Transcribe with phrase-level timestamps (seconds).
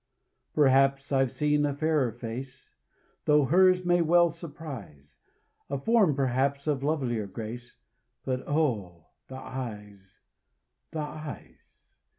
[0.55, 2.71] Perhaps I've seen a fairer face,
[3.25, 5.15] Though hers may well surprise;
[5.69, 7.77] A form perhaps of lovelier grace,
[8.25, 9.09] But, oh!
[9.27, 10.21] the eyes,
[10.89, 11.91] the eyes!